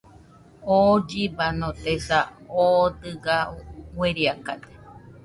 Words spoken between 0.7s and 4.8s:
oo llibanotesa, oo dɨga ueriakade